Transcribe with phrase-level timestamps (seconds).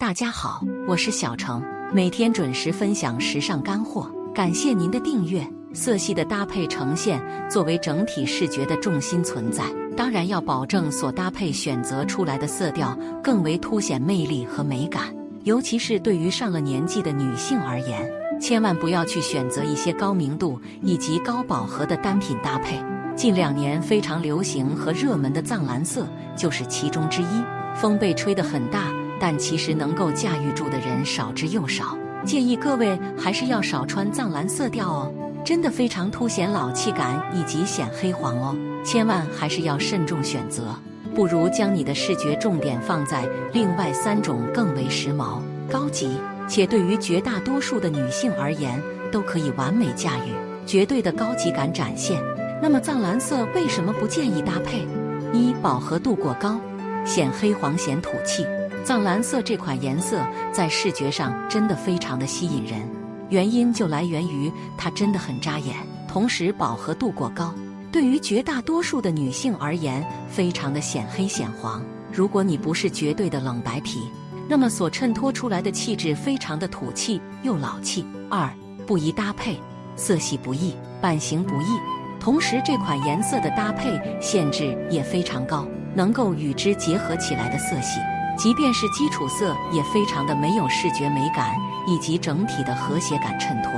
[0.00, 5.46] 大家好，我是小程，每天准时分享时尚干货，感谢您的订阅。
[5.74, 9.62] 色系的搭配呈现作为整体视觉的重心存在，
[9.94, 15.14] 当然要保证所搭配选择出来的色调更为凸显魅力和美感。
[15.44, 18.10] 尤其是对于上了年纪的女性而言，
[18.40, 22.82] 千万不要去选择一些高明度以及高饱和的单品搭配。
[23.14, 27.44] 近两年非常流行和热门的藏蓝色就是其中之一，
[27.76, 28.90] 风被吹得很大。
[29.20, 35.12] 但其实能够驾驭住的人少之又少，建议各位还是要少穿藏蓝色调哦，
[35.44, 40.74] 真的非常凸显老气感以及显黑黄哦，千万还是要慎重选择，
[41.14, 46.16] 不如将你的视觉重点放在另外三种更为时髦、高级，
[46.48, 48.80] 且对于绝大多数的女性而言
[49.12, 50.32] 都可以完美驾驭、
[50.64, 52.22] 绝对的高级感展现。
[52.62, 54.86] 那么藏蓝色为什么不建议搭配？
[55.32, 56.60] 一、饱和度过高，
[57.04, 58.44] 显黑黄显土气。
[58.84, 62.80] 藏蓝色这款颜色在视觉上真的非常的吸引人，
[63.28, 65.76] 原因就来源于它真的很扎眼，
[66.08, 67.54] 同时饱和度过高，
[67.92, 71.82] 对于绝大多数的女性而言，非常的显黑显黄。
[72.12, 74.00] 如果你不是绝对的冷白皮，
[74.48, 78.04] 那么所衬托出来的气质非常的土气又老气。
[78.28, 78.50] 二
[78.86, 79.56] 不宜搭配，
[79.94, 81.78] 色系不易，版型不易，
[82.18, 88.00] 同时这款颜色的搭配限制也非常高，能够与之结合起来的色系。
[88.40, 91.54] 即便是基础色也非常的没有视觉美感
[91.86, 93.72] 以及整体的和谐感衬托，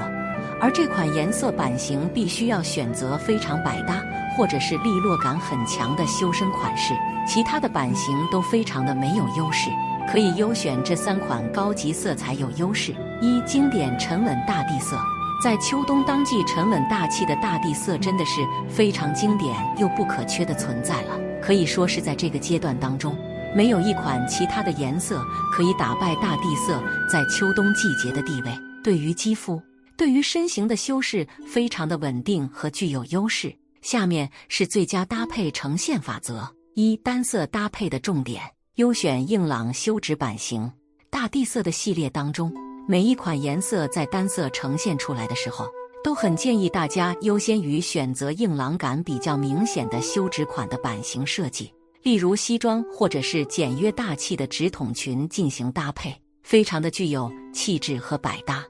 [0.60, 4.00] 而这款颜色版型必须要选择非常百搭
[4.36, 6.94] 或者是利落感很强的修身款式，
[7.26, 9.68] 其他的版型都非常的没有优势。
[10.08, 14.96] 可以优选这三款高级色彩有优势：一、经典沉稳大地色，
[15.42, 23.16] 在秋冬当季沉稳大气的大地色真的是非常经典又不可缺的存在了，可以说是在这个阶段当中。
[23.54, 25.22] 没有一款其他的颜色
[25.52, 28.50] 可以打败大地色在秋冬季节的地位。
[28.82, 29.62] 对于肌肤、
[29.96, 33.54] 对于身形的修饰非常的稳定和具有优势。
[33.82, 38.42] 下面是最佳搭配呈现法则：一、单色搭配的重点，
[38.76, 40.70] 优选硬朗修直版型。
[41.10, 42.52] 大地色的系列当中，
[42.88, 45.66] 每一款颜色在单色呈现出来的时候，
[46.02, 51.72] 都很建议大家优先于选择硬朗感比较明显的修直款的版型设计。
[52.02, 58.64] 例如西装或者是简约大气的直筒裙进行搭配，非常的具有气质和百搭。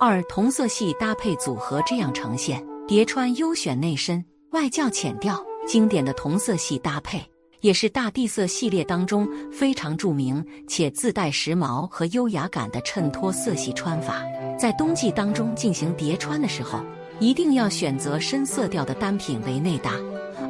[0.00, 7.20] 二同色系搭配组合这样呈现，叠穿优选内深，外较浅调，经典的同色系搭配，
[7.60, 14.22] 也是大地色系列当中非常著名且自带时髦和优雅感的衬托色系穿法。
[14.58, 16.80] 在冬季当中进行叠穿的时候，
[17.20, 19.92] 一定要选择深色调的单品为内搭。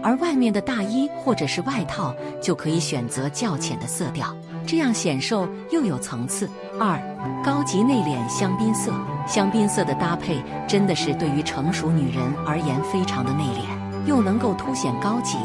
[0.03, 4.35] 而外面的大衣或者是外套就可以选择较浅的色调，
[4.67, 6.49] 这样显瘦又有层次。
[6.79, 7.01] 二，
[7.45, 8.93] 高级内敛香槟色，
[9.27, 15.37] 香槟色的搭配真的是对于成熟女人而言非常的内敛，又能够凸显高级。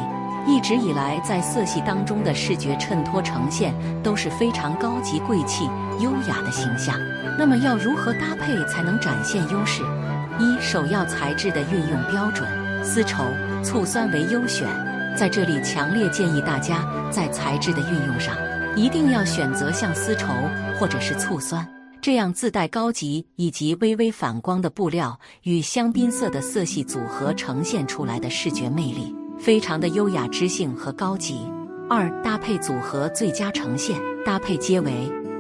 [0.45, 5.69] 一直以来在色系当中的视觉衬托呈现都是非常高级贵气
[6.01, 6.93] 优雅的形象。
[7.39, 9.81] 那么要如何搭配才能展现优势？
[10.37, 12.45] 一，首要材质的运用标准，
[12.83, 13.23] 丝绸。
[13.63, 14.67] 醋酸为优选，
[15.17, 18.35] 在这里强烈建议大家在材质的运用上，
[18.75, 20.27] 一定要选择像丝绸
[20.77, 21.65] 或者是醋酸
[22.01, 31.39] 这样自带高级以及微微反光的布料，与香槟色的色系组合呈现出来的视觉魅力，非常的优雅知性和高级。
[31.89, 34.91] 二搭配组合最佳呈现，搭配皆为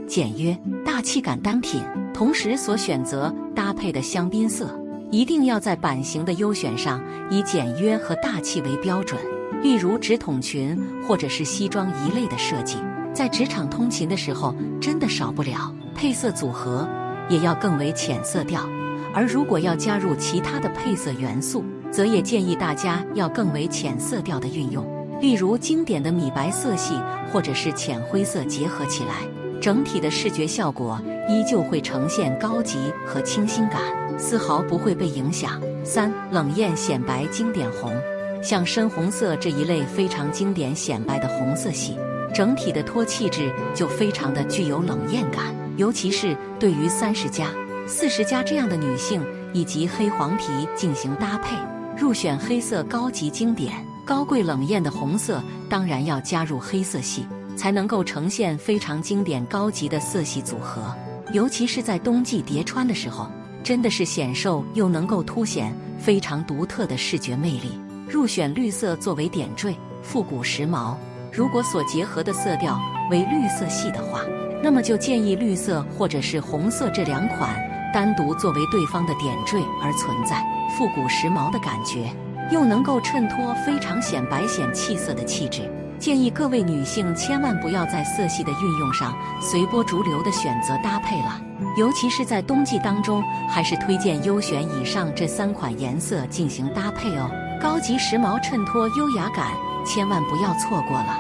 [0.07, 1.83] 简约大气感单品，
[2.13, 4.82] 同时所选择搭配的香槟色。
[5.13, 9.21] 一定要在版型的优选上以简约和大气为标准，
[9.61, 10.75] 例如直筒裙
[11.07, 12.77] 或者是西装一类的设计，
[13.13, 15.71] 在职场通勤的时候真的少不了。
[15.93, 16.89] 配色组合
[17.29, 18.67] 也要更为浅色调，
[19.13, 24.83] 而如果要加入其他的配色元素，则也建议大家要更为浅色调的运用，
[25.21, 26.99] 例如经典的米白色系
[27.31, 29.17] 或者是浅灰色结合起来，
[29.61, 30.99] 整体的视觉效果
[31.29, 33.79] 依旧会呈现高级和清新感。
[34.17, 35.61] 丝毫不会被影响。
[35.83, 37.93] 三冷艳显白经典红，
[38.41, 41.97] 像深红色这一类非常经典显白的红色系，
[42.33, 45.53] 整体的托气质就非常的具有冷艳感。
[45.75, 47.49] 尤其是对于三十加、
[47.85, 49.21] 四十加这样的女性，
[49.53, 51.57] 以及黑黄皮进行搭配，
[51.97, 53.73] 入选黑色高级经典、
[54.05, 57.25] 高贵冷艳的红色，当然要加入黑色系，
[57.57, 60.95] 才能够呈现非常经典高级的色系组合。
[61.33, 63.27] 尤其是在冬季叠穿的时候。
[63.63, 67.79] 真的是显瘦又能够凸显非常独特的视觉魅力。
[68.09, 70.95] 入选绿色作为点缀，复古时髦。
[71.31, 72.79] 如果所结合的色调
[73.09, 74.21] 为绿色系的话，
[74.61, 77.55] 那么就建议绿色或者是红色这两款
[77.91, 80.43] 单独作为对方的点缀而存在，
[80.77, 82.13] 复古时髦的感觉，
[82.51, 85.61] 又能够衬托非常显白显气色的气质。
[86.03, 91.39] 建议各位女性千万不要在色系的运用上随波逐流的选择搭配了，
[91.77, 97.31] 尤其是在冬季当中，还是推荐优选以上这三款颜色进行搭配哦。
[97.61, 99.53] 高级时髦衬托优雅感，
[99.85, 101.17] 千万不要错过了。